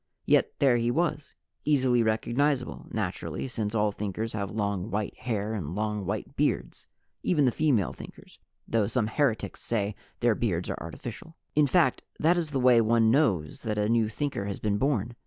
[0.25, 5.75] Yet there he was easily recognizable, naturally, since all Thinkers have long white hair and
[5.75, 6.87] long white beards.
[7.21, 12.35] (Even the female Thinkers though some heretics say their beards are artificial.) In fact, that
[12.35, 15.15] is the way one knows that a new Thinker has been born.